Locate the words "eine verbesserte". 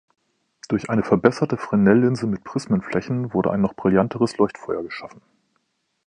0.89-1.57